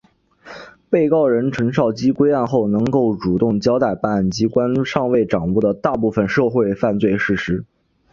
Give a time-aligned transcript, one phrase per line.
[0.89, 7.63] 被告人陈绍基归案后能够主动交代办案机关尚未掌握的大部分受贿犯罪事实。